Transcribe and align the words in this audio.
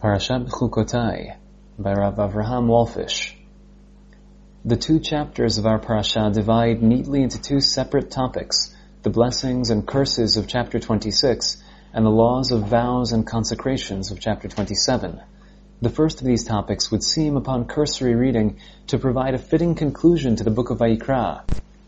Parashat 0.00 0.46
Bechukotai 0.46 1.34
by 1.76 1.92
Rav 1.92 2.18
Avraham 2.18 2.68
Wolfish. 2.68 3.36
The 4.64 4.76
two 4.76 5.00
chapters 5.00 5.58
of 5.58 5.66
our 5.66 5.80
parasha 5.80 6.30
divide 6.32 6.84
neatly 6.84 7.20
into 7.20 7.42
two 7.42 7.60
separate 7.60 8.08
topics, 8.08 8.72
the 9.02 9.10
blessings 9.10 9.70
and 9.70 9.84
curses 9.84 10.36
of 10.36 10.46
chapter 10.46 10.78
26 10.78 11.60
and 11.92 12.06
the 12.06 12.10
laws 12.10 12.52
of 12.52 12.68
vows 12.68 13.10
and 13.10 13.26
consecrations 13.26 14.12
of 14.12 14.20
chapter 14.20 14.46
27. 14.46 15.20
The 15.82 15.90
first 15.90 16.20
of 16.20 16.28
these 16.28 16.44
topics 16.44 16.92
would 16.92 17.02
seem 17.02 17.36
upon 17.36 17.64
cursory 17.64 18.14
reading 18.14 18.60
to 18.86 18.98
provide 18.98 19.34
a 19.34 19.38
fitting 19.38 19.74
conclusion 19.74 20.36
to 20.36 20.44
the 20.44 20.52
book 20.52 20.70
of 20.70 20.78
Vayikra, 20.78 21.42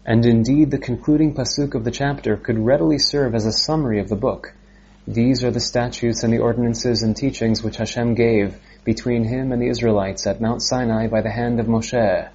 and 0.05 0.27
indeed 0.27 0.73
the 0.73 0.79
concluding 0.79 1.33
pasuk 1.33 1.77
of 1.77 1.85
the 1.85 1.93
chapter 1.93 2.37
could 2.37 2.59
readily 2.59 2.99
serve 2.99 3.37
as 3.37 3.47
a 3.47 3.53
summary 3.53 4.01
of 4.01 4.09
the 4.09 4.17
book. 4.17 4.53
These 5.09 5.43
are 5.45 5.51
the 5.51 5.61
statutes 5.61 6.23
and 6.23 6.33
the 6.33 6.41
ordinances 6.41 7.03
and 7.03 7.17
teachings 7.17 7.63
which 7.63 7.79
Hashem 7.79 8.15
gave 8.15 8.55
between 8.85 9.25
him 9.25 9.51
and 9.51 9.61
the 9.61 9.69
Israelites 9.69 10.27
at 10.27 10.43
Mount 10.43 10.63
Sinai 10.63 11.07
by 11.07 11.23
the 11.23 11.31
hand 11.31 11.59
of 11.59 11.67
Moshe. 11.67 12.29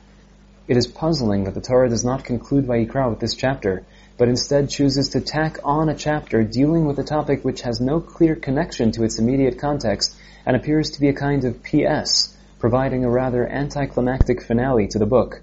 It 0.68 0.76
is 0.76 0.88
puzzling 0.88 1.44
that 1.44 1.54
the 1.54 1.62
Torah 1.62 1.90
does 1.90 2.04
not 2.04 2.24
conclude 2.24 2.66
Vayikra 2.66 3.08
with 3.08 3.20
this 3.20 3.36
chapter, 3.36 3.84
but 4.18 4.30
instead 4.30 4.70
chooses 4.70 5.10
to 5.10 5.22
tack 5.22 5.60
on 5.64 5.90
a 5.90 5.96
chapter 5.96 6.44
dealing 6.44 6.86
with 6.86 6.98
a 6.98 7.04
topic 7.04 7.46
which 7.46 7.62
has 7.62 7.80
no 7.80 8.00
clear 8.00 8.36
connection 8.36 8.92
to 8.94 9.04
its 9.04 9.20
immediate 9.20 9.60
context 9.60 10.16
and 10.44 10.56
appears 10.56 10.90
to 10.90 11.00
be 11.00 11.10
a 11.10 11.14
kind 11.14 11.46
of 11.46 11.62
PS, 11.62 12.36
providing 12.58 13.06
a 13.06 13.10
rather 13.12 13.48
anticlimactic 13.48 14.42
finale 14.42 14.88
to 14.88 14.98
the 14.98 15.06
book. 15.06 15.40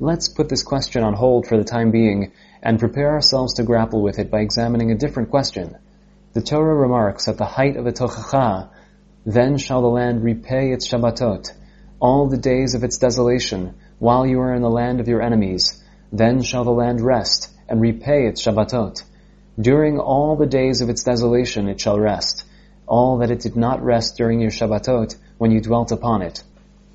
Let's 0.00 0.28
put 0.28 0.48
this 0.48 0.64
question 0.64 1.04
on 1.04 1.14
hold 1.14 1.46
for 1.46 1.56
the 1.56 1.64
time 1.64 1.92
being 1.92 2.32
and 2.60 2.80
prepare 2.80 3.12
ourselves 3.12 3.54
to 3.54 3.62
grapple 3.62 4.02
with 4.02 4.18
it 4.18 4.32
by 4.32 4.40
examining 4.40 4.90
a 4.90 4.98
different 4.98 5.30
question. 5.30 5.76
The 6.32 6.40
Torah 6.40 6.76
remarks 6.76 7.26
at 7.26 7.38
the 7.38 7.44
height 7.44 7.76
of 7.76 7.84
the 7.84 7.90
Tochacha, 7.90 8.68
then 9.26 9.56
shall 9.56 9.82
the 9.82 9.88
land 9.88 10.22
repay 10.22 10.70
its 10.70 10.86
Shabbatot, 10.86 11.52
all 11.98 12.28
the 12.28 12.36
days 12.36 12.76
of 12.76 12.84
its 12.84 12.98
desolation, 12.98 13.74
while 13.98 14.24
you 14.24 14.38
are 14.38 14.54
in 14.54 14.62
the 14.62 14.70
land 14.70 15.00
of 15.00 15.08
your 15.08 15.22
enemies. 15.22 15.82
Then 16.12 16.42
shall 16.42 16.62
the 16.62 16.70
land 16.70 17.00
rest, 17.00 17.50
and 17.68 17.80
repay 17.80 18.28
its 18.28 18.40
Shabbatot. 18.42 19.02
During 19.60 19.98
all 19.98 20.36
the 20.36 20.46
days 20.46 20.80
of 20.82 20.88
its 20.88 21.02
desolation 21.02 21.68
it 21.68 21.80
shall 21.80 21.98
rest, 21.98 22.44
all 22.86 23.18
that 23.18 23.32
it 23.32 23.40
did 23.40 23.56
not 23.56 23.82
rest 23.82 24.16
during 24.16 24.40
your 24.40 24.52
Shabbatot, 24.52 25.16
when 25.38 25.50
you 25.50 25.60
dwelt 25.60 25.90
upon 25.90 26.22
it. 26.22 26.44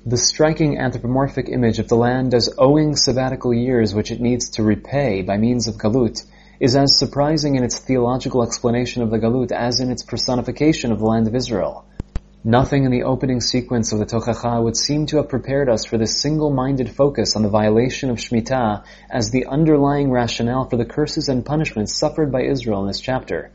The 0.06 0.16
striking 0.16 0.78
anthropomorphic 0.78 1.50
image 1.50 1.78
of 1.78 1.88
the 1.88 1.96
land 1.96 2.32
as 2.32 2.54
owing 2.56 2.96
sabbatical 2.96 3.52
years 3.52 3.94
which 3.94 4.10
it 4.10 4.20
needs 4.22 4.48
to 4.52 4.62
repay 4.62 5.20
by 5.20 5.36
means 5.36 5.68
of 5.68 5.76
galut 5.76 6.22
is 6.58 6.76
as 6.76 6.98
surprising 6.98 7.56
in 7.56 7.64
its 7.64 7.78
theological 7.78 8.42
explanation 8.42 9.02
of 9.02 9.10
the 9.10 9.18
Galut 9.18 9.52
as 9.52 9.80
in 9.80 9.90
its 9.90 10.02
personification 10.02 10.92
of 10.92 10.98
the 10.98 11.06
land 11.06 11.26
of 11.26 11.34
Israel. 11.34 11.84
Nothing 12.44 12.84
in 12.84 12.92
the 12.92 13.02
opening 13.02 13.40
sequence 13.40 13.92
of 13.92 13.98
the 13.98 14.06
Tochacha 14.06 14.62
would 14.62 14.76
seem 14.76 15.06
to 15.06 15.16
have 15.16 15.28
prepared 15.28 15.68
us 15.68 15.84
for 15.84 15.98
this 15.98 16.22
single-minded 16.22 16.88
focus 16.88 17.34
on 17.34 17.42
the 17.42 17.48
violation 17.48 18.08
of 18.08 18.18
Shemitah 18.18 18.84
as 19.10 19.30
the 19.30 19.46
underlying 19.46 20.12
rationale 20.12 20.68
for 20.68 20.76
the 20.76 20.84
curses 20.84 21.28
and 21.28 21.44
punishments 21.44 21.98
suffered 21.98 22.30
by 22.30 22.42
Israel 22.42 22.82
in 22.82 22.86
this 22.86 23.00
chapter. 23.00 23.50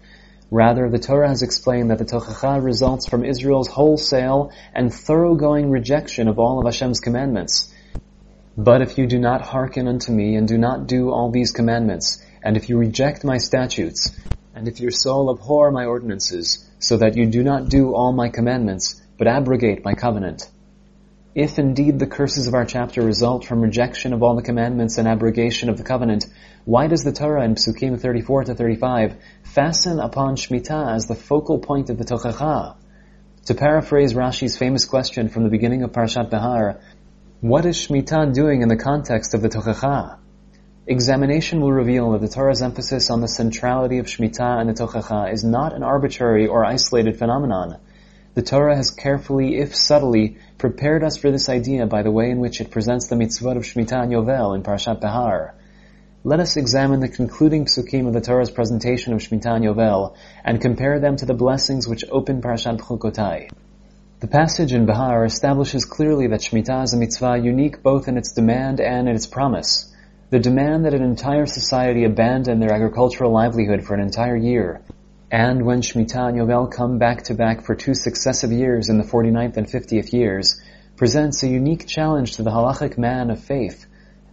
Rather, 0.51 0.89
the 0.89 0.99
Torah 0.99 1.29
has 1.29 1.41
explained 1.41 1.89
that 1.89 1.99
the 1.99 2.03
Tochacha 2.03 2.61
results 2.61 3.07
from 3.07 3.23
Israel's 3.23 3.69
wholesale 3.69 4.51
and 4.75 4.93
thoroughgoing 4.93 5.71
rejection 5.71 6.27
of 6.27 6.37
all 6.37 6.59
of 6.59 6.65
Hashem's 6.65 6.99
commandments. 6.99 7.70
But 8.57 8.81
if 8.81 8.97
you 8.97 9.07
do 9.07 9.17
not 9.17 9.41
hearken 9.41 9.87
unto 9.87 10.11
me 10.11 10.35
and 10.35 10.47
do 10.47 10.57
not 10.57 10.85
do 10.85 11.09
all 11.09 11.31
these 11.31 11.51
commandments, 11.51 12.21
and 12.43 12.57
if 12.57 12.67
you 12.69 12.77
reject 12.77 13.23
my 13.23 13.37
statutes, 13.37 14.11
and 14.53 14.67
if 14.67 14.81
your 14.81 14.91
soul 14.91 15.31
abhor 15.31 15.71
my 15.71 15.85
ordinances, 15.85 16.69
so 16.77 16.97
that 16.97 17.15
you 17.15 17.27
do 17.27 17.43
not 17.43 17.69
do 17.69 17.95
all 17.95 18.11
my 18.11 18.27
commandments, 18.27 19.01
but 19.17 19.27
abrogate 19.27 19.85
my 19.85 19.93
covenant. 19.93 20.49
If 21.33 21.59
indeed 21.59 21.97
the 21.97 22.07
curses 22.07 22.47
of 22.47 22.53
our 22.53 22.65
chapter 22.65 23.01
result 23.01 23.45
from 23.45 23.61
rejection 23.61 24.11
of 24.11 24.21
all 24.21 24.35
the 24.35 24.41
commandments 24.41 24.97
and 24.97 25.07
abrogation 25.07 25.69
of 25.69 25.77
the 25.77 25.83
covenant, 25.85 26.25
why 26.65 26.87
does 26.87 27.05
the 27.05 27.13
Torah 27.13 27.45
in 27.45 27.55
Psukim 27.55 27.97
34 27.97 28.45
to 28.45 28.55
35 28.55 29.15
fasten 29.43 30.01
upon 30.01 30.35
Shemitah 30.35 30.93
as 30.93 31.05
the 31.05 31.15
focal 31.15 31.59
point 31.59 31.89
of 31.89 31.97
the 31.97 32.03
Tochacha? 32.03 32.75
To 33.45 33.55
paraphrase 33.55 34.13
Rashi's 34.13 34.57
famous 34.57 34.83
question 34.83 35.29
from 35.29 35.43
the 35.43 35.49
beginning 35.49 35.83
of 35.83 35.93
Parshat 35.93 36.29
Behar, 36.29 36.81
what 37.41 37.65
is 37.65 37.75
Shemitah 37.75 38.35
doing 38.35 38.61
in 38.61 38.67
the 38.67 38.77
context 38.77 39.33
of 39.33 39.41
the 39.41 39.49
Tochacha? 39.49 40.19
Examination 40.85 41.59
will 41.59 41.71
reveal 41.71 42.11
that 42.11 42.21
the 42.21 42.27
Torah's 42.27 42.61
emphasis 42.61 43.09
on 43.09 43.19
the 43.19 43.27
centrality 43.27 43.97
of 43.97 44.05
Shemitah 44.05 44.61
and 44.61 44.69
the 44.69 44.75
Tochacha 44.75 45.33
is 45.33 45.43
not 45.43 45.73
an 45.73 45.81
arbitrary 45.81 46.45
or 46.45 46.63
isolated 46.63 47.17
phenomenon. 47.17 47.79
The 48.35 48.43
Torah 48.43 48.75
has 48.75 48.91
carefully, 48.91 49.57
if 49.57 49.75
subtly, 49.75 50.37
prepared 50.59 51.03
us 51.03 51.17
for 51.17 51.31
this 51.31 51.49
idea 51.49 51.87
by 51.87 52.03
the 52.03 52.11
way 52.11 52.29
in 52.29 52.37
which 52.37 52.61
it 52.61 52.69
presents 52.69 53.07
the 53.07 53.15
mitzvot 53.15 53.57
of 53.57 53.63
Shemitah 53.63 54.03
and 54.03 54.11
Yovel 54.11 54.55
in 54.55 54.61
Parshat 54.61 55.01
Behar. 55.01 55.55
Let 56.23 56.41
us 56.41 56.57
examine 56.57 56.99
the 56.99 57.09
concluding 57.09 57.65
psukim 57.65 58.05
of 58.05 58.13
the 58.13 58.21
Torah's 58.21 58.51
presentation 58.51 59.13
of 59.13 59.19
Shemitah 59.19 59.55
and 59.55 59.65
Yovel 59.65 60.15
and 60.45 60.61
compare 60.61 60.99
them 60.99 61.15
to 61.15 61.25
the 61.25 61.33
blessings 61.33 61.87
which 61.87 62.05
open 62.11 62.39
Parshat 62.39 62.77
Bechukotai. 62.77 63.49
The 64.21 64.27
passage 64.27 64.71
in 64.71 64.85
Behar 64.85 65.25
establishes 65.25 65.83
clearly 65.83 66.27
that 66.27 66.41
Shemitah 66.41 66.83
is 66.83 66.93
a 66.93 66.97
mitzvah 66.97 67.39
unique 67.39 67.81
both 67.81 68.07
in 68.07 68.19
its 68.19 68.33
demand 68.33 68.79
and 68.79 69.09
in 69.09 69.15
its 69.15 69.25
promise. 69.25 69.91
The 70.29 70.37
demand 70.37 70.85
that 70.85 70.93
an 70.93 71.01
entire 71.01 71.47
society 71.47 72.03
abandon 72.03 72.59
their 72.59 72.71
agricultural 72.71 73.31
livelihood 73.31 73.83
for 73.83 73.95
an 73.95 73.99
entire 73.99 74.35
year, 74.37 74.83
and 75.31 75.65
when 75.65 75.81
Shemitah 75.81 76.29
and 76.29 76.37
Yovel 76.37 76.71
come 76.71 76.99
back 76.99 77.23
to 77.23 77.33
back 77.33 77.63
for 77.63 77.73
two 77.73 77.95
successive 77.95 78.51
years 78.51 78.89
in 78.89 78.99
the 78.99 79.03
49th 79.03 79.57
and 79.57 79.65
50th 79.65 80.13
years, 80.13 80.61
presents 80.97 81.41
a 81.41 81.47
unique 81.47 81.87
challenge 81.87 82.35
to 82.35 82.43
the 82.43 82.51
halachic 82.51 82.99
man 82.99 83.31
of 83.31 83.43
faith, 83.43 83.87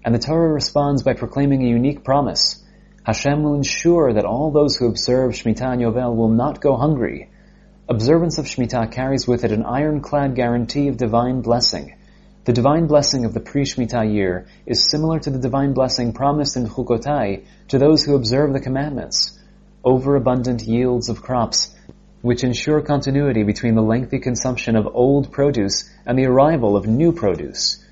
and 0.05 0.15
the 0.15 0.19
Torah 0.19 0.53
responds 0.53 1.03
by 1.03 1.15
proclaiming 1.15 1.62
a 1.62 1.70
unique 1.70 2.05
promise. 2.05 2.62
Hashem 3.05 3.43
will 3.43 3.55
ensure 3.55 4.12
that 4.12 4.26
all 4.26 4.50
those 4.50 4.76
who 4.76 4.87
observe 4.87 5.32
Shemitah 5.32 5.72
and 5.72 5.81
Yovel 5.81 6.15
will 6.15 6.28
not 6.28 6.60
go 6.60 6.76
hungry. 6.76 7.31
Observance 7.91 8.37
of 8.37 8.44
Shemitah 8.44 8.93
carries 8.93 9.26
with 9.26 9.44
it 9.44 9.50
an 9.50 9.65
ironclad 9.65 10.34
guarantee 10.34 10.88
of 10.88 10.99
divine 10.99 11.41
blessing, 11.41 11.94
the 12.44 12.53
divine 12.53 12.87
blessing 12.87 13.25
of 13.25 13.32
the 13.32 13.41
pre-Shemitah 13.41 14.12
year 14.12 14.47
is 14.66 14.91
similar 14.91 15.19
to 15.19 15.31
the 15.31 15.38
divine 15.38 15.72
blessing 15.72 16.12
promised 16.12 16.59
in 16.59 16.69
Chukotai 16.69 17.44
to 17.69 17.78
those 17.78 18.04
who 18.04 18.15
observe 18.15 18.53
the 18.53 18.60
commandments. 18.60 19.38
Overabundant 19.82 20.65
yields 20.65 21.09
of 21.09 21.22
crops, 21.22 21.75
which 22.21 22.44
ensure 22.44 22.82
continuity 22.82 23.43
between 23.43 23.75
the 23.75 23.81
lengthy 23.81 24.19
consumption 24.19 24.76
of 24.76 24.94
old 24.94 25.32
produce 25.32 25.91
and 26.05 26.19
the 26.19 26.26
arrival 26.26 26.76
of 26.76 26.87
new 26.87 27.12
produce. 27.12 27.82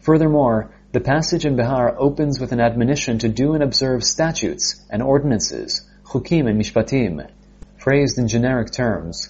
Furthermore, 0.00 0.72
the 0.90 0.98
passage 0.98 1.46
in 1.46 1.54
Behar 1.54 1.94
opens 1.96 2.40
with 2.40 2.50
an 2.50 2.60
admonition 2.60 3.20
to 3.20 3.28
do 3.28 3.54
and 3.54 3.62
observe 3.62 4.02
statutes 4.02 4.84
and 4.90 5.00
ordinances, 5.00 5.88
chukim 6.04 6.48
and 6.48 6.60
mishpatim, 6.60 7.28
phrased 7.78 8.18
in 8.18 8.26
generic 8.26 8.72
terms, 8.72 9.28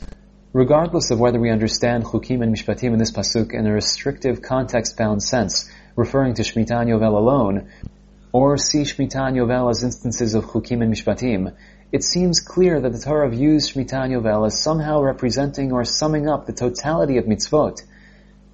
Regardless 0.54 1.10
of 1.10 1.19
whether 1.19 1.41
we 1.41 1.50
understand 1.50 2.04
Chukim 2.04 2.41
and 2.41 2.54
Mishpatim 2.54 2.92
in 2.92 2.98
this 2.98 3.10
pasuk 3.10 3.53
in 3.53 3.66
a 3.66 3.72
restrictive 3.72 4.41
context-bound 4.41 5.20
sense, 5.20 5.69
referring 5.97 6.34
to 6.34 6.42
Shemitah 6.42 6.82
and 6.82 6.91
Yovel 6.91 7.19
alone, 7.19 7.70
or 8.31 8.56
see 8.56 8.82
Shemitah 8.82 9.26
and 9.26 9.37
Yovel 9.37 9.69
as 9.69 9.82
instances 9.82 10.34
of 10.34 10.44
Chukim 10.44 10.81
and 10.81 10.94
Mishpatim, 10.94 11.56
it 11.91 12.04
seems 12.04 12.38
clear 12.38 12.81
that 12.81 12.92
the 12.92 13.00
Torah 13.00 13.28
views 13.31 13.69
Shemitah 13.69 14.04
and 14.04 14.12
Yovel 14.12 14.47
as 14.47 14.62
somehow 14.62 15.03
representing 15.03 15.72
or 15.72 15.84
summing 15.84 16.28
up 16.28 16.47
the 16.47 16.53
totality 16.53 17.16
of 17.16 17.25
mitzvot. 17.25 17.82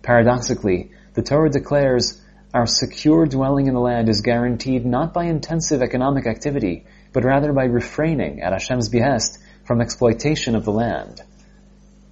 Paradoxically, 0.00 0.92
the 1.12 1.22
Torah 1.22 1.50
declares, 1.50 2.18
our 2.54 2.66
secure 2.66 3.26
dwelling 3.26 3.66
in 3.66 3.74
the 3.74 3.78
land 3.78 4.08
is 4.08 4.22
guaranteed 4.22 4.86
not 4.86 5.12
by 5.12 5.26
intensive 5.26 5.82
economic 5.82 6.26
activity, 6.26 6.86
but 7.12 7.24
rather 7.24 7.52
by 7.52 7.64
refraining, 7.64 8.40
at 8.40 8.54
Hashem's 8.54 8.88
behest, 8.88 9.38
from 9.66 9.82
exploitation 9.82 10.56
of 10.56 10.64
the 10.64 10.72
land. 10.72 11.20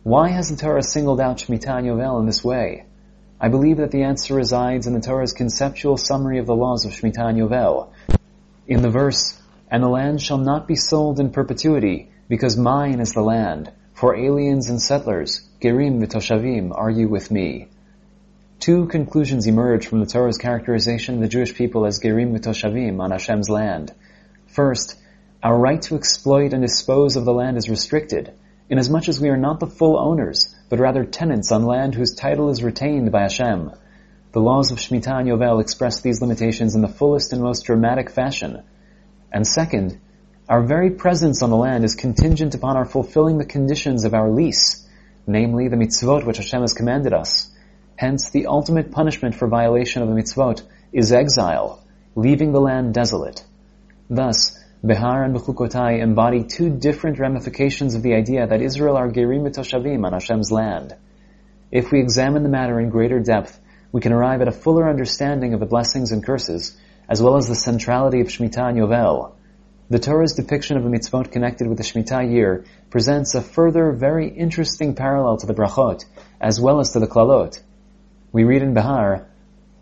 Why 0.09 0.31
has 0.31 0.49
the 0.49 0.57
Torah 0.57 0.83
singled 0.83 1.21
out 1.21 1.37
Shemitah 1.37 1.81
and 1.81 1.87
Yovel 1.87 2.21
in 2.21 2.25
this 2.25 2.43
way? 2.43 2.87
I 3.39 3.51
believe 3.51 3.77
that 3.77 3.91
the 3.91 4.05
answer 4.05 4.35
resides 4.35 4.87
in 4.87 4.95
the 4.95 5.03
Torah's 5.03 5.35
conceptual 5.35 5.99
summary 5.99 6.39
of 6.39 6.47
the 6.47 6.57
laws 6.57 6.87
of 6.87 6.93
Shemitah 6.93 7.29
and 7.29 7.37
Yovel. 7.37 7.91
In 8.67 8.81
the 8.81 8.89
verse, 8.89 9.39
And 9.71 9.83
the 9.83 9.89
land 9.91 10.23
shall 10.23 10.39
not 10.39 10.67
be 10.67 10.77
sold 10.77 11.21
in 11.21 11.29
perpetuity, 11.29 12.09
because 12.27 12.57
mine 12.57 13.01
is 13.01 13.13
the 13.13 13.21
land. 13.21 13.71
For 13.93 14.17
aliens 14.17 14.71
and 14.71 14.81
settlers, 14.81 15.47
Gerim 15.61 16.01
v'toshavim, 16.01 16.73
are 16.75 16.89
you 16.89 17.07
with 17.07 17.31
me? 17.31 17.69
Two 18.61 18.87
conclusions 18.87 19.47
emerge 19.47 19.87
from 19.87 20.01
the 20.01 20.07
Torah's 20.07 20.39
characterization 20.39 21.17
of 21.17 21.21
the 21.21 21.29
Jewish 21.29 21.55
people 21.55 21.85
as 21.85 22.01
Gerim 22.01 22.35
v'toshavim 22.35 22.99
on 22.99 23.11
Hashem's 23.11 23.51
land. 23.51 23.93
First, 24.47 24.97
our 25.43 25.59
right 25.59 25.83
to 25.83 25.97
exploit 25.97 26.55
and 26.55 26.63
dispose 26.63 27.17
of 27.17 27.27
the 27.27 27.35
land 27.35 27.59
is 27.59 27.69
restricted, 27.69 28.33
inasmuch 28.71 29.09
as 29.09 29.21
we 29.21 29.29
are 29.29 29.37
not 29.37 29.61
the 29.61 29.67
full 29.67 29.99
owners, 29.99 30.55
but 30.69 30.79
rather 30.79 31.05
tenants 31.05 31.53
on 31.53 31.65
land 31.65 31.95
whose 31.95 32.15
title 32.15 32.51
is 32.51 32.63
retained 32.63 33.11
by 33.11 33.23
Hashem. 33.23 33.71
The 34.33 34.41
laws 34.41 34.71
of 34.71 34.79
Shemitah 34.79 35.21
and 35.21 35.29
Yovel 35.29 35.61
express 35.61 36.01
these 36.01 36.21
limitations 36.21 36.75
in 36.75 36.83
the 36.83 36.89
fullest 36.89 37.33
and 37.33 37.43
most 37.43 37.65
dramatic 37.65 38.11
fashion. 38.11 38.63
And 39.33 39.47
second, 39.47 39.99
our 40.49 40.63
very 40.63 40.91
presence 40.91 41.43
on 41.43 41.51
the 41.51 41.57
land 41.57 41.85
is 41.85 41.95
contingent 41.95 42.55
upon 42.55 42.77
our 42.77 42.85
fulfilling 42.85 43.39
the 43.39 43.45
conditions 43.45 44.05
of 44.05 44.15
our 44.15 44.31
lease. 44.31 44.87
namely 45.29 45.69
the 45.69 45.77
mitzvot 45.77 46.25
which 46.25 46.39
Hashem 46.39 46.63
has 46.63 46.73
commanded 46.73 47.13
us. 47.13 47.51
Hence, 47.97 48.31
the 48.31 48.47
ultimate 48.47 48.91
punishment 48.91 49.35
for 49.35 49.47
violation 49.47 50.03
of 50.03 50.09
the 50.09 50.15
mitzvot 50.15 50.63
is 50.93 51.13
exile, 51.13 51.85
leaving 52.17 52.53
the 52.53 52.61
land 52.61 52.95
desolate. 52.95 53.45
Thus, 54.09 54.58
Behar 54.87 55.25
and 55.25 55.35
Bechukotai 55.35 56.01
embody 56.01 56.45
two 56.45 56.71
different 56.71 57.19
ramifications 57.19 57.97
of 57.97 58.03
the 58.05 58.15
idea 58.15 58.47
that 58.47 58.63
Israel 58.63 58.97
are 58.97 59.11
Gerim 59.11 59.45
Toshavim 59.51 60.07
on 60.07 60.13
Hashem's 60.13 60.53
land. 60.53 60.95
If 61.73 61.91
we 61.91 61.99
examine 61.99 62.45
the 62.45 62.49
matter 62.49 62.79
in 62.79 62.89
greater 62.89 63.19
depth, 63.19 63.59
we 63.91 64.01
can 64.01 64.13
arrive 64.13 64.41
at 64.41 64.47
a 64.47 64.53
fuller 64.53 64.89
understanding 64.89 65.53
of 65.53 65.59
the 65.59 65.67
blessings 65.67 66.13
and 66.13 66.25
curses, 66.25 66.77
as 67.09 67.21
well 67.21 67.37
as 67.37 67.49
the 67.49 67.57
centrality 67.57 68.21
of 68.21 68.29
Shemitah 68.29 68.69
and 68.69 68.79
Yovel. 68.79 69.33
The 69.91 69.99
Torah's 69.99 70.35
depiction 70.35 70.77
of 70.77 70.85
the 70.85 70.91
mitzvot 70.91 71.33
connected 71.33 71.67
with 71.67 71.79
the 71.79 71.83
Shemitah 71.83 72.31
year 72.31 72.65
presents 72.89 73.35
a 73.35 73.43
further 73.43 73.91
very 73.91 74.29
interesting 74.29 74.95
parallel 74.95 75.39
to 75.39 75.47
the 75.47 75.55
brachot, 75.55 76.05
as 76.41 76.61
well 76.61 76.79
as 76.79 76.93
to 76.93 77.01
the 77.01 77.09
klalot. 77.09 77.61
We 78.31 78.45
read 78.45 78.63
in 78.63 78.75
Behar, 78.75 79.27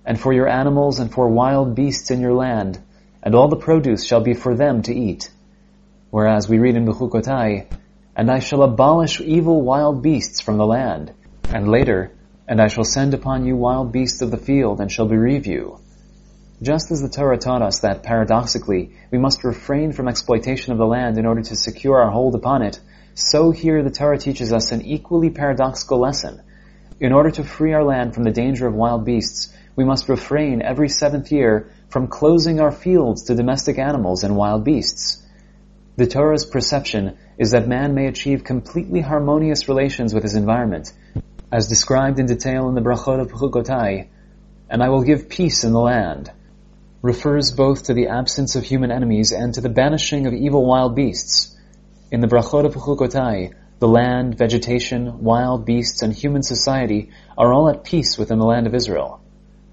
And 0.07 0.19
for 0.19 0.33
your 0.33 0.49
animals 0.49 1.01
and 1.01 1.13
for 1.13 1.29
wild 1.29 1.75
beasts 1.75 2.11
in 2.11 2.21
your 2.21 2.33
land, 2.33 2.81
and 3.27 3.35
all 3.35 3.49
the 3.49 3.57
produce 3.57 4.07
shall 4.07 4.21
be 4.21 4.35
for 4.35 4.55
them 4.55 4.83
to 4.83 4.95
eat. 4.95 5.33
Whereas 6.11 6.49
we 6.49 6.61
read 6.61 6.77
in 6.77 6.87
Bechukotai, 6.87 7.67
And 8.15 8.31
I 8.31 8.39
shall 8.39 8.63
abolish 8.63 9.21
evil 9.21 9.63
wild 9.63 10.01
beasts 10.01 10.41
from 10.41 10.59
the 10.59 10.65
land. 10.65 11.13
And 11.49 11.67
later, 11.67 12.13
And 12.47 12.61
I 12.63 12.69
shall 12.69 12.85
send 12.85 13.15
upon 13.15 13.45
you 13.45 13.57
wild 13.57 13.91
beasts 13.91 14.23
of 14.23 14.31
the 14.31 14.37
field 14.37 14.81
and 14.81 14.93
shall 14.93 15.09
bereave 15.09 15.45
you. 15.45 15.81
Just 16.63 16.93
as 16.93 17.03
the 17.03 17.09
Torah 17.09 17.37
taught 17.37 17.63
us 17.63 17.81
that, 17.81 18.05
paradoxically, 18.05 18.93
we 19.11 19.19
must 19.19 19.43
refrain 19.43 19.91
from 19.91 20.07
exploitation 20.07 20.71
of 20.71 20.79
the 20.79 20.87
land 20.87 21.19
in 21.19 21.27
order 21.27 21.43
to 21.43 21.57
secure 21.57 22.01
our 22.01 22.13
hold 22.13 22.37
upon 22.37 22.63
it, 22.63 22.79
so 23.15 23.51
here 23.51 23.83
the 23.83 23.91
Torah 23.91 24.19
teaches 24.19 24.53
us 24.53 24.71
an 24.71 24.83
equally 24.83 25.31
paradoxical 25.31 25.99
lesson. 25.99 26.41
In 27.01 27.13
order 27.13 27.33
to 27.33 27.43
free 27.43 27.73
our 27.73 27.85
land 27.85 28.15
from 28.15 28.23
the 28.23 28.31
danger 28.31 28.69
of 28.69 28.75
wild 28.75 29.05
beasts, 29.05 29.53
we 29.77 29.85
must 29.85 30.09
refrain 30.09 30.63
every 30.63 30.89
seventh 30.89 31.31
year 31.31 31.71
from 31.89 32.09
closing 32.09 32.61
our 32.61 32.73
fields 32.73 33.25
to 33.25 33.35
domestic 33.35 33.79
animals 33.79 34.25
and 34.25 34.35
wild 34.35 34.65
beasts. 34.65 35.23
The 35.97 36.07
Torah's 36.07 36.45
perception 36.45 37.17
is 37.39 37.53
that 37.53 37.69
man 37.69 37.95
may 37.95 38.07
achieve 38.07 38.43
completely 38.43 39.01
harmonious 39.01 39.69
relations 39.69 40.13
with 40.13 40.23
his 40.23 40.35
environment, 40.35 40.93
as 41.53 41.69
described 41.69 42.19
in 42.19 42.27
detail 42.27 42.69
in 42.69 42.75
the 42.75 42.81
Brachot 42.81 43.21
of 43.21 43.29
Bechukotai, 43.29 44.09
and 44.69 44.83
I 44.83 44.89
will 44.89 45.03
give 45.03 45.29
peace 45.29 45.63
in 45.63 45.73
the 45.73 45.81
land 45.81 46.33
refers 47.07 47.53
both 47.53 47.85
to 47.85 47.95
the 47.95 48.09
absence 48.09 48.57
of 48.57 48.65
human 48.65 48.91
enemies 48.91 49.31
and 49.31 49.55
to 49.55 49.61
the 49.61 49.69
banishing 49.69 50.27
of 50.27 50.35
evil 50.35 50.67
wild 50.67 50.97
beasts. 50.97 51.57
In 52.11 52.21
the 52.21 52.27
Brachot 52.27 52.65
of 52.65 52.75
Chukotai, 52.75 53.55
the 53.79 53.87
land, 53.87 54.37
vegetation, 54.37 55.23
wild 55.23 55.65
beasts, 55.65 56.03
and 56.03 56.13
human 56.13 56.43
society 56.43 57.11
are 57.39 57.53
all 57.53 57.69
at 57.69 57.85
peace 57.85 58.19
within 58.19 58.41
the 58.41 58.47
land 58.47 58.67
of 58.67 58.75
Israel. 58.75 59.21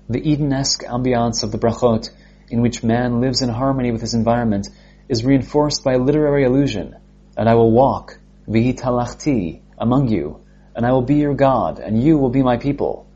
The 0.10 0.20
Eden-esque 0.30 0.84
ambiance 0.84 1.44
of 1.44 1.54
the 1.54 1.58
Brachot, 1.58 2.10
in 2.50 2.62
which 2.62 2.84
man 2.84 3.22
lives 3.22 3.42
in 3.42 3.48
harmony 3.48 3.92
with 3.92 4.02
his 4.02 4.14
environment, 4.14 4.68
is 5.08 5.24
reinforced 5.24 5.82
by 5.84 5.94
a 5.94 5.98
literary 5.98 6.44
allusion, 6.44 6.98
and 7.38 7.48
I 7.48 7.56
will 7.56 7.72
walk, 7.72 8.20
vihitalachti, 8.46 9.62
among 9.78 10.10
you, 10.10 10.42
and 10.76 10.86
I 10.86 10.92
will 10.92 11.04
be 11.04 11.16
your 11.16 11.34
God, 11.34 11.80
and 11.80 12.04
you 12.04 12.18
will 12.18 12.30
be 12.30 12.44
my 12.44 12.58
people. 12.58 13.08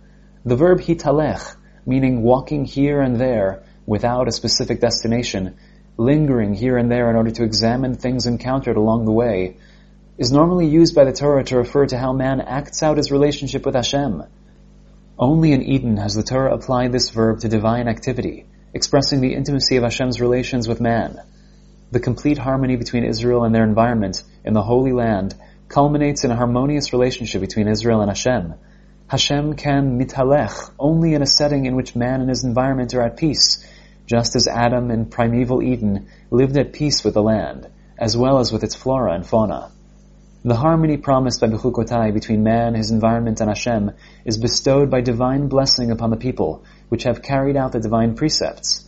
The 0.45 0.55
verb 0.55 0.79
hitalech, 0.79 1.57
meaning 1.85 2.23
walking 2.23 2.63
here 2.63 3.01
and 3.01 3.19
there, 3.19 3.63
without 3.85 4.29
a 4.29 4.31
specific 4.31 4.79
destination, 4.79 5.57
lingering 5.97 6.53
here 6.53 6.77
and 6.77 6.89
there 6.89 7.09
in 7.09 7.17
order 7.17 7.31
to 7.31 7.43
examine 7.43 7.95
things 7.95 8.27
encountered 8.27 8.77
along 8.77 9.03
the 9.03 9.11
way, 9.11 9.57
is 10.17 10.31
normally 10.31 10.67
used 10.67 10.95
by 10.95 11.03
the 11.03 11.11
Torah 11.11 11.43
to 11.43 11.57
refer 11.57 11.85
to 11.87 11.97
how 11.97 12.13
man 12.13 12.39
acts 12.39 12.81
out 12.81 12.95
his 12.95 13.11
relationship 13.11 13.65
with 13.65 13.75
Hashem. 13.75 14.23
Only 15.19 15.51
in 15.51 15.63
Eden 15.63 15.97
has 15.97 16.13
the 16.13 16.21
Torah 16.21 16.53
applied 16.53 16.91
this 16.91 17.09
verb 17.09 17.39
to 17.39 17.49
divine 17.49 17.87
activity, 17.87 18.45
expressing 18.71 19.19
the 19.19 19.33
intimacy 19.33 19.75
of 19.77 19.83
Hashem's 19.83 20.21
relations 20.21 20.67
with 20.67 20.79
man. 20.79 21.19
The 21.89 21.99
complete 21.99 22.37
harmony 22.37 22.75
between 22.75 23.03
Israel 23.03 23.43
and 23.43 23.55
their 23.55 23.63
environment 23.63 24.21
in 24.45 24.53
the 24.53 24.61
Holy 24.61 24.91
Land 24.91 25.33
culminates 25.69 26.23
in 26.23 26.29
a 26.29 26.35
harmonious 26.35 26.93
relationship 26.93 27.41
between 27.41 27.67
Israel 27.67 28.01
and 28.01 28.11
Hashem. 28.11 28.53
Hashem 29.07 29.55
can 29.55 29.97
mitalech 29.97 30.71
only 30.77 31.15
in 31.15 31.23
a 31.23 31.25
setting 31.25 31.65
in 31.65 31.75
which 31.75 31.95
man 31.95 32.21
and 32.21 32.29
his 32.29 32.43
environment 32.43 32.93
are 32.93 33.01
at 33.01 33.17
peace, 33.17 33.65
just 34.05 34.35
as 34.35 34.47
Adam 34.47 34.91
in 34.91 35.07
primeval 35.07 35.63
Eden 35.63 36.09
lived 36.29 36.57
at 36.57 36.73
peace 36.73 37.03
with 37.03 37.15
the 37.15 37.23
land, 37.23 37.67
as 37.97 38.15
well 38.15 38.37
as 38.37 38.51
with 38.51 38.63
its 38.63 38.75
flora 38.75 39.13
and 39.13 39.25
fauna. 39.25 39.71
The 40.45 40.55
harmony 40.55 40.97
promised 40.97 41.41
by 41.41 41.47
Bechukotai 41.47 42.13
between 42.13 42.43
man, 42.43 42.75
his 42.75 42.91
environment, 42.91 43.41
and 43.41 43.49
Hashem 43.49 43.91
is 44.23 44.37
bestowed 44.37 44.89
by 44.89 45.01
divine 45.01 45.47
blessing 45.47 45.89
upon 45.89 46.11
the 46.11 46.15
people, 46.15 46.63
which 46.89 47.03
have 47.03 47.23
carried 47.23 47.57
out 47.57 47.71
the 47.71 47.79
divine 47.79 48.13
precepts. 48.13 48.87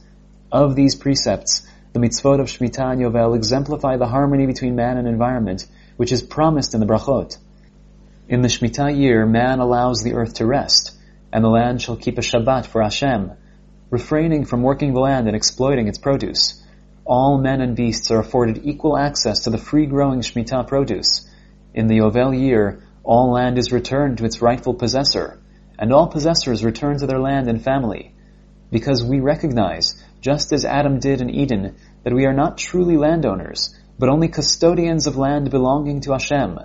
Of 0.52 0.76
these 0.76 0.96
precepts, 0.96 1.68
the 1.92 2.00
mitzvot 2.00 2.40
of 2.40 2.48
Shemitah 2.48 2.94
and 2.94 3.02
Yovel 3.02 3.36
exemplify 3.36 3.98
the 3.98 4.08
harmony 4.08 4.46
between 4.46 4.76
man 4.76 4.98
and 4.98 5.08
environment, 5.08 5.66
which 5.98 6.12
is 6.12 6.22
promised 6.22 6.76
in 6.76 6.80
the 6.80 6.86
brachot. 6.86 7.38
In 8.30 8.42
the 8.42 8.48
Shemitah 8.48 8.96
year, 8.96 9.26
man 9.26 9.60
allows 9.60 10.04
the 10.04 10.14
earth 10.14 10.36
to 10.36 10.46
rest, 10.46 10.92
and 11.34 11.44
the 11.44 11.50
land 11.50 11.82
shall 11.82 11.98
keep 11.98 12.20
a 12.20 12.22
Shabbat 12.22 12.68
for 12.68 12.84
Hashem, 12.84 13.32
refraining 13.90 14.46
from 14.46 14.62
working 14.62 14.94
the 14.94 15.00
land 15.00 15.28
and 15.28 15.36
exploiting 15.36 15.88
its 15.88 15.98
produce. 15.98 16.64
All 17.06 17.40
men 17.40 17.60
and 17.60 17.76
beasts 17.76 18.12
are 18.12 18.20
afforded 18.20 18.62
equal 18.66 18.96
access 18.96 19.44
to 19.44 19.50
the 19.50 19.58
free-growing 19.58 20.22
Shemitah 20.22 20.68
produce. 20.68 21.26
In 21.80 21.88
the 21.88 22.00
Yovel 22.00 22.38
year, 22.38 22.82
all 23.06 23.32
land 23.32 23.58
is 23.58 23.72
returned 23.72 24.18
to 24.18 24.26
its 24.26 24.42
rightful 24.42 24.74
possessor, 24.74 25.40
and 25.80 25.94
all 25.94 26.08
possessors 26.08 26.62
return 26.62 26.98
to 26.98 27.08
their 27.08 27.22
land 27.22 27.48
and 27.48 27.64
family. 27.64 28.14
Because 28.70 29.02
we 29.02 29.22
recognize, 29.22 29.96
just 30.20 30.52
as 30.52 30.66
Adam 30.66 31.00
did 31.00 31.22
in 31.22 31.30
Eden, 31.30 31.78
that 32.04 32.14
we 32.14 32.26
are 32.26 32.34
not 32.34 32.58
truly 32.58 32.98
landowners, 32.98 33.74
but 33.98 34.10
only 34.10 34.28
custodians 34.28 35.08
of 35.08 35.16
land 35.16 35.52
belonging 35.52 36.02
to 36.02 36.12
Hashem. 36.12 36.60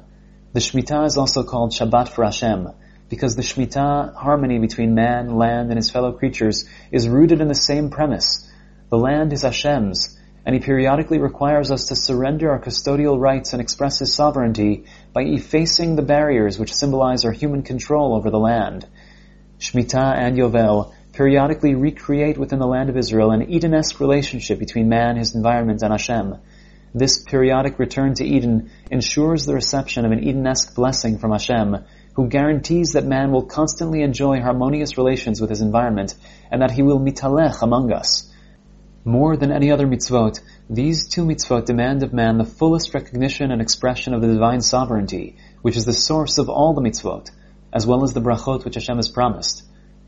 The 0.52 0.58
Shemitah 0.58 1.06
is 1.06 1.16
also 1.16 1.44
called 1.44 1.70
Shabbat 1.70 2.08
for 2.08 2.24
Hashem, 2.24 2.70
because 3.08 3.36
the 3.36 3.42
Shemitah 3.42 4.16
harmony 4.16 4.58
between 4.58 4.96
man, 4.96 5.36
land, 5.36 5.68
and 5.70 5.76
his 5.76 5.92
fellow 5.92 6.10
creatures 6.10 6.68
is 6.90 7.08
rooted 7.08 7.40
in 7.40 7.46
the 7.46 7.54
same 7.54 7.88
premise. 7.88 8.50
The 8.90 8.98
land 8.98 9.32
is 9.32 9.42
Hashem's, 9.42 10.18
and 10.46 10.54
he 10.54 10.60
periodically 10.60 11.18
requires 11.18 11.70
us 11.70 11.86
to 11.86 11.96
surrender 11.96 12.50
our 12.50 12.60
custodial 12.60 13.18
rights 13.18 13.52
and 13.52 13.62
express 13.62 13.98
his 13.98 14.14
sovereignty 14.14 14.84
by 15.12 15.22
effacing 15.22 15.96
the 15.96 16.02
barriers 16.02 16.58
which 16.58 16.74
symbolize 16.74 17.24
our 17.24 17.32
human 17.32 17.62
control 17.62 18.14
over 18.14 18.30
the 18.30 18.38
land. 18.38 18.86
Shemitah 19.58 20.16
and 20.16 20.36
Yovel 20.36 20.92
periodically 21.12 21.74
recreate 21.74 22.36
within 22.36 22.58
the 22.58 22.66
land 22.66 22.90
of 22.90 22.96
Israel 22.96 23.30
an 23.30 23.50
Eden-esque 23.50 24.00
relationship 24.00 24.58
between 24.58 24.88
man, 24.88 25.16
his 25.16 25.34
environment, 25.34 25.82
and 25.82 25.92
Hashem. 25.92 26.36
This 26.92 27.22
periodic 27.22 27.78
return 27.78 28.14
to 28.14 28.24
Eden 28.24 28.70
ensures 28.90 29.46
the 29.46 29.54
reception 29.54 30.04
of 30.04 30.12
an 30.12 30.22
Eden-esque 30.22 30.74
blessing 30.74 31.18
from 31.18 31.32
Hashem, 31.32 31.78
who 32.14 32.28
guarantees 32.28 32.92
that 32.92 33.04
man 33.04 33.32
will 33.32 33.46
constantly 33.46 34.02
enjoy 34.02 34.40
harmonious 34.40 34.98
relations 34.98 35.40
with 35.40 35.50
his 35.50 35.60
environment 35.60 36.14
and 36.50 36.62
that 36.62 36.70
he 36.70 36.82
will 36.82 37.00
mitalech 37.00 37.62
among 37.62 37.92
us. 37.92 38.30
More 39.06 39.36
than 39.36 39.52
any 39.52 39.70
other 39.70 39.86
mitzvot, 39.86 40.40
these 40.70 41.06
two 41.08 41.26
mitzvot 41.26 41.66
demand 41.66 42.02
of 42.02 42.14
man 42.14 42.38
the 42.38 42.44
fullest 42.44 42.94
recognition 42.94 43.50
and 43.50 43.60
expression 43.60 44.14
of 44.14 44.22
the 44.22 44.32
divine 44.32 44.62
sovereignty, 44.62 45.36
which 45.60 45.76
is 45.76 45.84
the 45.84 45.92
source 45.92 46.38
of 46.38 46.48
all 46.48 46.72
the 46.72 46.80
mitzvot, 46.80 47.30
as 47.70 47.86
well 47.86 48.02
as 48.02 48.14
the 48.14 48.22
brachot 48.22 48.64
which 48.64 48.76
Hashem 48.76 48.96
has 48.96 49.10
promised. 49.10 49.62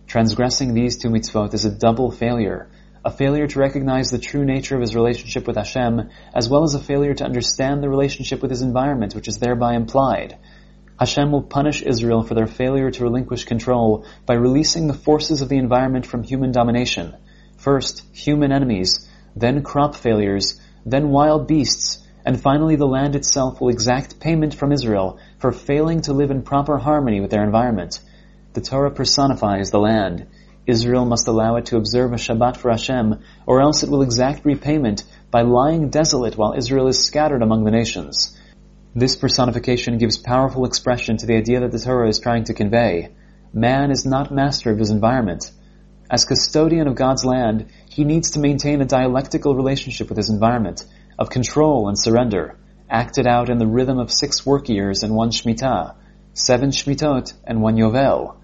Transgressing 0.06 0.72
these 0.72 0.96
two 0.96 1.10
mitzvot 1.10 1.52
is 1.52 1.66
a 1.66 1.70
double 1.70 2.10
failure, 2.10 2.70
a 3.04 3.10
failure 3.10 3.46
to 3.46 3.58
recognize 3.58 4.10
the 4.10 4.18
true 4.18 4.46
nature 4.46 4.76
of 4.76 4.80
his 4.80 4.94
relationship 4.94 5.46
with 5.46 5.56
Hashem, 5.56 6.08
as 6.34 6.48
well 6.48 6.62
as 6.62 6.74
a 6.74 6.80
failure 6.80 7.12
to 7.12 7.24
understand 7.24 7.82
the 7.82 7.90
relationship 7.90 8.40
with 8.40 8.50
his 8.50 8.62
environment, 8.62 9.14
which 9.14 9.28
is 9.28 9.38
thereby 9.38 9.74
implied. 9.74 10.38
Hashem 10.98 11.32
will 11.32 11.42
punish 11.42 11.82
Israel 11.82 12.22
for 12.22 12.32
their 12.32 12.46
failure 12.46 12.90
to 12.90 13.02
relinquish 13.04 13.44
control 13.44 14.06
by 14.24 14.36
releasing 14.36 14.86
the 14.86 14.94
forces 14.94 15.42
of 15.42 15.50
the 15.50 15.58
environment 15.58 16.06
from 16.06 16.22
human 16.22 16.50
domination. 16.50 17.14
First, 17.66 18.04
human 18.12 18.52
enemies, 18.52 19.08
then 19.34 19.64
crop 19.64 19.96
failures, 19.96 20.60
then 20.84 21.08
wild 21.08 21.48
beasts, 21.48 21.98
and 22.24 22.40
finally 22.40 22.76
the 22.76 22.86
land 22.86 23.16
itself 23.16 23.60
will 23.60 23.70
exact 23.70 24.20
payment 24.20 24.54
from 24.54 24.70
Israel 24.70 25.18
for 25.38 25.50
failing 25.50 26.02
to 26.02 26.12
live 26.12 26.30
in 26.30 26.42
proper 26.42 26.78
harmony 26.78 27.20
with 27.20 27.32
their 27.32 27.42
environment. 27.42 27.98
The 28.52 28.60
Torah 28.60 28.92
personifies 28.92 29.72
the 29.72 29.80
land. 29.80 30.28
Israel 30.64 31.06
must 31.06 31.26
allow 31.26 31.56
it 31.56 31.66
to 31.66 31.76
observe 31.76 32.12
a 32.12 32.14
Shabbat 32.18 32.56
for 32.56 32.70
Hashem, 32.70 33.18
or 33.46 33.60
else 33.60 33.82
it 33.82 33.90
will 33.90 34.02
exact 34.02 34.44
repayment 34.44 35.02
by 35.32 35.42
lying 35.42 35.90
desolate 35.90 36.38
while 36.38 36.54
Israel 36.56 36.86
is 36.86 37.04
scattered 37.04 37.42
among 37.42 37.64
the 37.64 37.72
nations. 37.72 38.38
This 38.94 39.16
personification 39.16 39.98
gives 39.98 40.18
powerful 40.18 40.66
expression 40.66 41.16
to 41.16 41.26
the 41.26 41.34
idea 41.34 41.58
that 41.58 41.72
the 41.72 41.80
Torah 41.80 42.08
is 42.08 42.20
trying 42.20 42.44
to 42.44 42.54
convey. 42.54 43.08
Man 43.52 43.90
is 43.90 44.06
not 44.06 44.30
master 44.30 44.70
of 44.70 44.78
his 44.78 44.90
environment. 44.90 45.50
As 46.08 46.24
custodian 46.24 46.86
of 46.86 46.94
God's 46.94 47.24
land, 47.24 47.66
he 47.88 48.04
needs 48.04 48.32
to 48.32 48.38
maintain 48.38 48.80
a 48.80 48.84
dialectical 48.86 49.56
relationship 49.56 50.08
with 50.08 50.18
his 50.18 50.30
environment, 50.30 50.84
of 51.18 51.30
control 51.30 51.88
and 51.88 51.98
surrender, 51.98 52.56
acted 52.88 53.26
out 53.26 53.50
in 53.50 53.58
the 53.58 53.66
rhythm 53.66 53.98
of 53.98 54.12
six 54.12 54.46
work 54.46 54.68
years 54.68 55.02
and 55.02 55.14
one 55.14 55.30
Shemitah. 55.30 55.94
seven 56.32 56.70
Shmitot, 56.70 57.32
and 57.44 57.60
one 57.60 57.76
Yovel. 57.76 58.36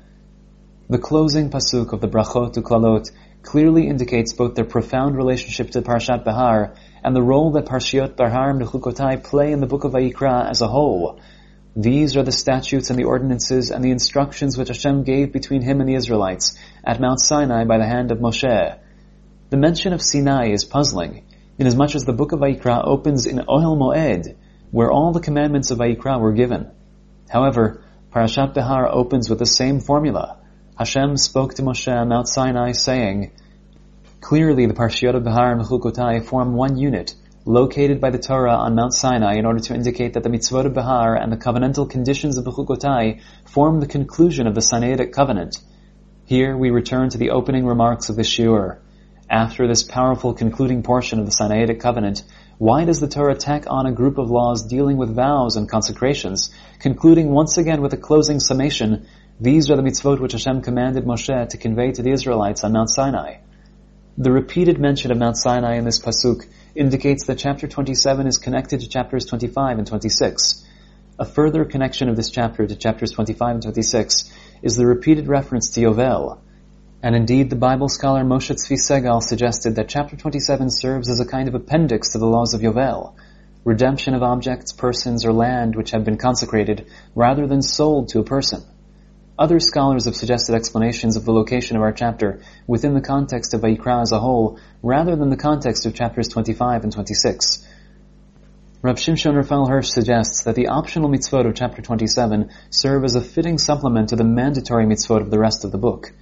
The 0.88 0.98
closing 0.98 1.50
pasuk 1.50 1.92
of 1.92 2.00
the 2.00 2.08
Brachot 2.08 2.54
Uklalot 2.54 3.10
clearly 3.42 3.86
indicates 3.86 4.32
both 4.32 4.54
their 4.54 4.64
profound 4.64 5.16
relationship 5.16 5.70
to 5.70 5.82
Parshat 5.82 6.24
Behar 6.24 6.74
and 7.04 7.14
the 7.14 7.22
role 7.22 7.52
that 7.52 7.66
Parshiot 7.66 8.16
Behar 8.16 8.50
and 8.50 8.60
Bechukotai 8.60 9.22
play 9.22 9.52
in 9.52 9.60
the 9.60 9.66
book 9.66 9.84
of 9.84 9.92
Vayikra 9.92 10.50
as 10.50 10.62
a 10.62 10.68
whole. 10.68 11.20
These 11.74 12.18
are 12.18 12.22
the 12.22 12.32
statutes 12.32 12.90
and 12.90 12.98
the 12.98 13.04
ordinances 13.04 13.70
and 13.70 13.82
the 13.82 13.90
instructions 13.90 14.58
which 14.58 14.68
Hashem 14.68 15.04
gave 15.04 15.32
between 15.32 15.62
him 15.62 15.80
and 15.80 15.88
the 15.88 15.94
Israelites 15.94 16.54
at 16.84 17.00
Mount 17.00 17.18
Sinai 17.20 17.64
by 17.64 17.78
the 17.78 17.86
hand 17.86 18.10
of 18.10 18.18
Moshe. 18.18 18.78
The 19.48 19.56
mention 19.56 19.94
of 19.94 20.02
Sinai 20.02 20.50
is 20.50 20.66
puzzling, 20.66 21.24
inasmuch 21.58 21.94
as 21.94 22.04
the 22.04 22.12
book 22.12 22.32
of 22.32 22.40
Vayikra 22.40 22.86
opens 22.86 23.24
in 23.24 23.38
Ohel 23.38 23.78
Moed, 23.78 24.36
where 24.70 24.90
all 24.90 25.12
the 25.12 25.20
commandments 25.20 25.70
of 25.70 25.78
Vayikra 25.78 26.20
were 26.20 26.32
given. 26.32 26.70
However, 27.30 27.82
Parashat 28.12 28.52
Behar 28.52 28.88
opens 28.92 29.30
with 29.30 29.38
the 29.38 29.46
same 29.46 29.80
formula. 29.80 30.40
Hashem 30.76 31.16
spoke 31.16 31.54
to 31.54 31.62
Moshe 31.62 31.90
on 31.90 32.08
Mount 32.08 32.28
Sinai 32.28 32.72
saying, 32.72 33.30
Clearly 34.20 34.66
the 34.66 34.74
Parshiot 34.74 35.14
of 35.14 35.24
Behar 35.24 35.52
and 35.52 35.62
Bechukotai 35.62 36.22
form 36.22 36.52
one 36.52 36.76
unit, 36.76 37.14
located 37.44 38.00
by 38.00 38.10
the 38.10 38.18
Torah 38.18 38.54
on 38.54 38.74
Mount 38.74 38.94
Sinai 38.94 39.34
in 39.34 39.46
order 39.46 39.58
to 39.60 39.74
indicate 39.74 40.14
that 40.14 40.22
the 40.22 40.28
mitzvot 40.28 40.66
of 40.66 40.74
Behar 40.74 41.16
and 41.16 41.32
the 41.32 41.36
covenantal 41.36 41.90
conditions 41.90 42.38
of 42.38 42.44
Bechukotai 42.44 43.20
form 43.44 43.80
the 43.80 43.86
conclusion 43.86 44.46
of 44.46 44.54
the 44.54 44.60
Sinaitic 44.60 45.12
covenant. 45.12 45.58
Here 46.24 46.56
we 46.56 46.70
return 46.70 47.10
to 47.10 47.18
the 47.18 47.30
opening 47.30 47.66
remarks 47.66 48.08
of 48.08 48.16
the 48.16 48.22
Shiur. 48.22 48.78
After 49.28 49.66
this 49.66 49.82
powerful 49.82 50.34
concluding 50.34 50.82
portion 50.82 51.18
of 51.18 51.26
the 51.26 51.32
Sinaitic 51.32 51.80
covenant, 51.80 52.22
why 52.58 52.84
does 52.84 53.00
the 53.00 53.08
Torah 53.08 53.34
tack 53.34 53.64
on 53.66 53.86
a 53.86 53.92
group 53.92 54.18
of 54.18 54.30
laws 54.30 54.62
dealing 54.62 54.96
with 54.96 55.14
vows 55.14 55.56
and 55.56 55.68
consecrations, 55.68 56.54
concluding 56.78 57.30
once 57.30 57.58
again 57.58 57.82
with 57.82 57.92
a 57.92 57.96
closing 57.96 58.38
summation, 58.38 59.06
these 59.40 59.70
are 59.70 59.76
the 59.76 59.82
mitzvot 59.82 60.20
which 60.20 60.32
Hashem 60.32 60.62
commanded 60.62 61.04
Moshe 61.04 61.48
to 61.48 61.56
convey 61.56 61.90
to 61.90 62.02
the 62.02 62.12
Israelites 62.12 62.62
on 62.62 62.72
Mount 62.72 62.90
Sinai. 62.90 63.38
The 64.18 64.30
repeated 64.30 64.78
mention 64.78 65.10
of 65.10 65.16
Mount 65.16 65.38
Sinai 65.38 65.76
in 65.76 65.86
this 65.86 65.98
pasuk 65.98 66.46
indicates 66.74 67.24
that 67.26 67.38
chapter 67.38 67.66
27 67.66 68.26
is 68.26 68.36
connected 68.36 68.80
to 68.80 68.88
chapters 68.88 69.24
25 69.24 69.78
and 69.78 69.86
26. 69.86 70.66
A 71.18 71.24
further 71.24 71.64
connection 71.64 72.10
of 72.10 72.16
this 72.16 72.30
chapter 72.30 72.66
to 72.66 72.76
chapters 72.76 73.12
25 73.12 73.54
and 73.54 73.62
26 73.62 74.30
is 74.60 74.76
the 74.76 74.84
repeated 74.84 75.28
reference 75.28 75.70
to 75.70 75.80
Yovel. 75.80 76.40
And 77.02 77.16
indeed, 77.16 77.48
the 77.48 77.56
Bible 77.56 77.88
scholar 77.88 78.22
Moshe 78.22 78.54
Tzvi 78.54 78.76
Segal 78.76 79.22
suggested 79.22 79.76
that 79.76 79.88
chapter 79.88 80.14
27 80.14 80.68
serves 80.68 81.08
as 81.08 81.20
a 81.20 81.26
kind 81.26 81.48
of 81.48 81.54
appendix 81.54 82.12
to 82.12 82.18
the 82.18 82.26
laws 82.26 82.52
of 82.52 82.60
Yovel, 82.60 83.14
redemption 83.64 84.12
of 84.12 84.22
objects, 84.22 84.72
persons, 84.72 85.24
or 85.24 85.32
land 85.32 85.74
which 85.74 85.92
have 85.92 86.04
been 86.04 86.18
consecrated 86.18 86.86
rather 87.14 87.46
than 87.46 87.62
sold 87.62 88.10
to 88.10 88.18
a 88.18 88.24
person. 88.24 88.62
Other 89.42 89.58
scholars 89.58 90.04
have 90.04 90.14
suggested 90.14 90.54
explanations 90.54 91.16
of 91.16 91.24
the 91.24 91.32
location 91.32 91.76
of 91.76 91.82
our 91.82 91.90
chapter 91.90 92.42
within 92.68 92.94
the 92.94 93.00
context 93.00 93.54
of 93.54 93.62
Vayikra 93.62 94.00
as 94.00 94.12
a 94.12 94.20
whole, 94.20 94.60
rather 94.84 95.16
than 95.16 95.30
the 95.30 95.36
context 95.36 95.84
of 95.84 95.96
chapters 95.96 96.28
25 96.28 96.84
and 96.84 96.92
26. 96.92 97.66
Rav 98.82 98.94
Shimshon 98.94 99.34
Raphael 99.34 99.66
Hirsch 99.66 99.88
suggests 99.88 100.44
that 100.44 100.54
the 100.54 100.68
optional 100.68 101.10
mitzvot 101.10 101.44
of 101.44 101.56
chapter 101.56 101.82
27 101.82 102.52
serve 102.70 103.02
as 103.02 103.16
a 103.16 103.20
fitting 103.20 103.58
supplement 103.58 104.10
to 104.10 104.16
the 104.16 104.22
mandatory 104.22 104.86
mitzvot 104.86 105.22
of 105.22 105.32
the 105.32 105.40
rest 105.40 105.64
of 105.64 105.72
the 105.72 105.76
book. 105.76 106.12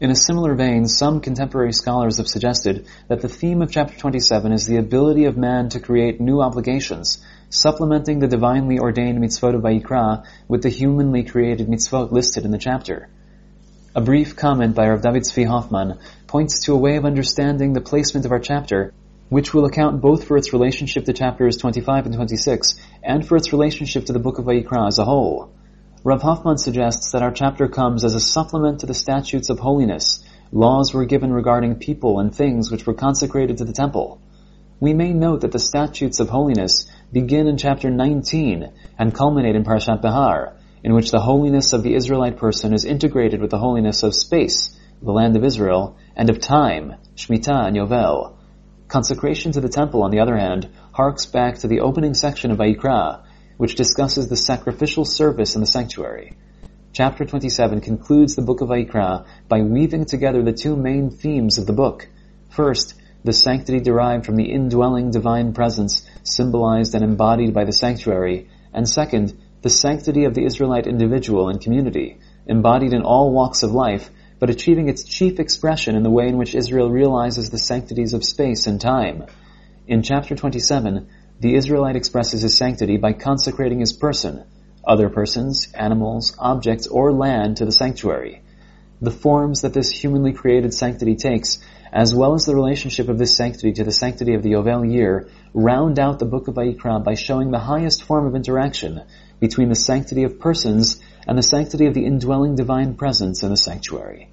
In 0.00 0.12
a 0.12 0.14
similar 0.14 0.54
vein, 0.54 0.86
some 0.86 1.20
contemporary 1.20 1.72
scholars 1.72 2.18
have 2.18 2.28
suggested 2.28 2.86
that 3.08 3.20
the 3.20 3.28
theme 3.28 3.62
of 3.62 3.72
chapter 3.72 3.98
27 3.98 4.52
is 4.52 4.68
the 4.68 4.76
ability 4.76 5.24
of 5.24 5.36
man 5.36 5.70
to 5.70 5.80
create 5.80 6.20
new 6.20 6.40
obligations, 6.40 7.18
supplementing 7.50 8.20
the 8.20 8.28
divinely 8.28 8.78
ordained 8.78 9.18
mitzvot 9.18 9.56
of 9.56 9.62
Vayikra 9.62 10.24
with 10.46 10.62
the 10.62 10.68
humanly 10.68 11.24
created 11.24 11.66
mitzvot 11.66 12.12
listed 12.12 12.44
in 12.44 12.52
the 12.52 12.58
chapter. 12.58 13.08
A 13.92 14.00
brief 14.00 14.36
comment 14.36 14.76
by 14.76 14.88
Rav 14.88 15.02
David 15.02 15.24
Zvi 15.24 15.44
Hoffman 15.44 15.98
points 16.28 16.64
to 16.64 16.74
a 16.74 16.78
way 16.78 16.94
of 16.94 17.04
understanding 17.04 17.72
the 17.72 17.80
placement 17.80 18.24
of 18.24 18.30
our 18.30 18.38
chapter, 18.38 18.94
which 19.30 19.52
will 19.52 19.64
account 19.64 20.00
both 20.00 20.24
for 20.24 20.36
its 20.36 20.52
relationship 20.52 21.06
to 21.06 21.12
chapters 21.12 21.56
25 21.56 22.06
and 22.06 22.14
26 22.14 22.76
and 23.02 23.26
for 23.26 23.36
its 23.36 23.52
relationship 23.52 24.06
to 24.06 24.12
the 24.12 24.20
book 24.20 24.38
of 24.38 24.44
Vayikra 24.44 24.86
as 24.86 25.00
a 25.00 25.04
whole. 25.04 25.50
Rav 26.04 26.22
Hoffman 26.22 26.56
suggests 26.56 27.10
that 27.10 27.22
our 27.22 27.32
chapter 27.32 27.66
comes 27.66 28.04
as 28.04 28.14
a 28.14 28.20
supplement 28.20 28.80
to 28.80 28.86
the 28.86 28.94
statutes 28.94 29.50
of 29.50 29.58
holiness. 29.58 30.24
Laws 30.52 30.94
were 30.94 31.04
given 31.04 31.32
regarding 31.32 31.74
people 31.74 32.20
and 32.20 32.32
things 32.32 32.70
which 32.70 32.86
were 32.86 32.94
consecrated 32.94 33.58
to 33.58 33.64
the 33.64 33.72
temple. 33.72 34.20
We 34.78 34.94
may 34.94 35.12
note 35.12 35.42
that 35.42 35.52
the 35.52 35.58
statutes 35.58 36.20
of 36.20 36.30
holiness 36.30 36.86
begin 37.12 37.48
in 37.48 37.56
chapter 37.56 37.90
19 37.90 38.72
and 38.98 39.14
culminate 39.14 39.56
in 39.56 39.64
Parshat 39.64 40.00
Behar, 40.00 40.56
in 40.84 40.94
which 40.94 41.10
the 41.10 41.20
holiness 41.20 41.72
of 41.72 41.82
the 41.82 41.94
Israelite 41.94 42.36
person 42.36 42.72
is 42.72 42.84
integrated 42.84 43.40
with 43.40 43.50
the 43.50 43.58
holiness 43.58 44.02
of 44.02 44.14
space, 44.14 44.78
the 45.02 45.12
land 45.12 45.36
of 45.36 45.44
Israel, 45.44 45.96
and 46.14 46.30
of 46.30 46.40
time, 46.40 46.94
Shemitah 47.16 47.66
and 47.66 47.76
Yovel. 47.76 48.36
Consecration 48.88 49.52
to 49.52 49.60
the 49.60 49.68
temple, 49.68 50.02
on 50.02 50.10
the 50.10 50.20
other 50.20 50.36
hand, 50.36 50.68
harks 50.92 51.26
back 51.26 51.58
to 51.58 51.68
the 51.68 51.80
opening 51.80 52.14
section 52.14 52.50
of 52.50 52.58
Vayikra, 52.58 53.22
which 53.56 53.74
discusses 53.74 54.28
the 54.28 54.36
sacrificial 54.36 55.04
service 55.04 55.54
in 55.54 55.60
the 55.60 55.66
sanctuary. 55.66 56.36
Chapter 56.92 57.24
27 57.24 57.80
concludes 57.80 58.34
the 58.34 58.42
book 58.42 58.60
of 58.60 58.68
Vayikra 58.68 59.26
by 59.48 59.62
weaving 59.62 60.06
together 60.06 60.42
the 60.42 60.52
two 60.52 60.76
main 60.76 61.10
themes 61.10 61.58
of 61.58 61.66
the 61.66 61.72
book. 61.72 62.08
First, 62.50 62.94
the 63.24 63.32
sanctity 63.32 63.80
derived 63.80 64.24
from 64.24 64.36
the 64.36 64.50
indwelling 64.50 65.10
divine 65.10 65.52
presence 65.52 66.06
symbolized 66.22 66.94
and 66.94 67.04
embodied 67.04 67.52
by 67.52 67.64
the 67.64 67.72
sanctuary, 67.72 68.48
and 68.72 68.88
second, 68.88 69.36
the 69.62 69.68
sanctity 69.70 70.24
of 70.24 70.34
the 70.34 70.44
Israelite 70.44 70.86
individual 70.86 71.48
and 71.48 71.60
community, 71.60 72.18
embodied 72.46 72.94
in 72.94 73.02
all 73.02 73.32
walks 73.32 73.62
of 73.62 73.72
life, 73.72 74.10
but 74.38 74.48
achieving 74.48 74.88
its 74.88 75.04
chief 75.04 75.38
expression 75.38 75.94
in 75.94 76.02
the 76.02 76.10
way 76.10 76.26
in 76.26 76.38
which 76.38 76.54
Israel 76.54 76.90
realizes 76.90 77.50
the 77.50 77.58
sanctities 77.58 78.14
of 78.14 78.24
space 78.24 78.66
and 78.66 78.80
time. 78.80 79.24
In 79.86 80.02
chapter 80.02 80.34
27, 80.34 81.08
the 81.40 81.54
Israelite 81.54 81.96
expresses 81.96 82.40
his 82.40 82.56
sanctity 82.56 82.96
by 82.96 83.12
consecrating 83.12 83.80
his 83.80 83.92
person, 83.92 84.44
other 84.86 85.10
persons, 85.10 85.68
animals, 85.74 86.34
objects, 86.38 86.86
or 86.86 87.12
land 87.12 87.58
to 87.58 87.66
the 87.66 87.72
sanctuary. 87.72 88.42
The 89.02 89.10
forms 89.10 89.62
that 89.62 89.74
this 89.74 89.90
humanly 89.90 90.32
created 90.32 90.72
sanctity 90.72 91.16
takes, 91.16 91.58
as 91.92 92.14
well 92.14 92.34
as 92.34 92.46
the 92.46 92.54
relationship 92.54 93.08
of 93.08 93.18
this 93.18 93.36
sanctity 93.36 93.72
to 93.72 93.84
the 93.84 93.92
sanctity 93.92 94.34
of 94.34 94.42
the 94.42 94.52
Yovel 94.52 94.90
year, 94.90 95.28
round 95.52 95.98
out 95.98 96.18
the 96.18 96.24
book 96.24 96.48
of 96.48 96.54
Vayikra 96.54 97.02
by 97.02 97.14
showing 97.14 97.50
the 97.50 97.58
highest 97.58 98.04
form 98.04 98.26
of 98.26 98.34
interaction 98.34 99.02
between 99.40 99.68
the 99.68 99.74
sanctity 99.74 100.22
of 100.24 100.38
persons 100.38 101.00
and 101.26 101.36
the 101.36 101.42
sanctity 101.42 101.86
of 101.86 101.94
the 101.94 102.04
indwelling 102.04 102.54
divine 102.54 102.94
presence 102.94 103.42
in 103.42 103.50
the 103.50 103.56
sanctuary. 103.56 104.29